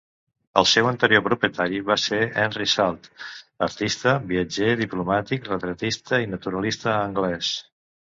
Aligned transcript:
El 0.59 0.65
seu 0.69 0.87
anterior 0.91 1.21
propietari 1.25 1.81
va 1.89 1.97
ser 2.03 2.21
Henry 2.43 2.65
Salt, 2.71 3.05
artista, 3.67 4.13
viatger, 4.31 4.71
diplomàtic, 4.81 5.45
retratista, 5.51 6.21
i 6.25 6.31
naturalista 6.33 6.95
anglès. 7.03 7.53